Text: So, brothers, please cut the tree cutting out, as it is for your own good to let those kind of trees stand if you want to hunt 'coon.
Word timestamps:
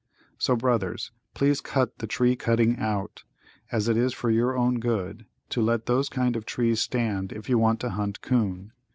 So, 0.39 0.55
brothers, 0.55 1.11
please 1.35 1.61
cut 1.61 1.99
the 1.99 2.07
tree 2.07 2.35
cutting 2.35 2.79
out, 2.79 3.23
as 3.71 3.87
it 3.87 3.95
is 3.97 4.15
for 4.15 4.31
your 4.31 4.57
own 4.57 4.79
good 4.79 5.27
to 5.49 5.61
let 5.61 5.85
those 5.85 6.09
kind 6.09 6.35
of 6.35 6.43
trees 6.43 6.81
stand 6.81 7.31
if 7.31 7.47
you 7.47 7.59
want 7.59 7.79
to 7.81 7.91
hunt 7.91 8.19
'coon. 8.19 8.71